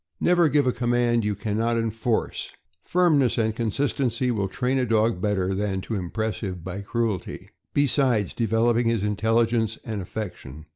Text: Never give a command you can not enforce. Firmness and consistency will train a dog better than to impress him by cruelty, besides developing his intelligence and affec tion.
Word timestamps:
Never 0.19 0.49
give 0.49 0.65
a 0.65 0.71
command 0.71 1.23
you 1.23 1.35
can 1.35 1.59
not 1.59 1.77
enforce. 1.77 2.49
Firmness 2.81 3.37
and 3.37 3.55
consistency 3.55 4.31
will 4.31 4.47
train 4.47 4.79
a 4.79 4.85
dog 4.87 5.21
better 5.21 5.53
than 5.53 5.79
to 5.81 5.93
impress 5.93 6.39
him 6.39 6.61
by 6.63 6.81
cruelty, 6.81 7.49
besides 7.71 8.33
developing 8.33 8.87
his 8.87 9.03
intelligence 9.03 9.77
and 9.85 10.01
affec 10.01 10.37
tion. 10.37 10.65